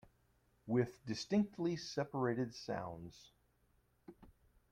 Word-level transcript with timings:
With 0.65 1.05
distinctly 1.05 1.75
separated 1.75 2.55
sounds. 2.55 3.33